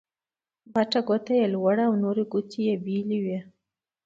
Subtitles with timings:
[0.73, 3.39] بټه ګوته يي لوړه او نورې ګوتې يې بېلې وې.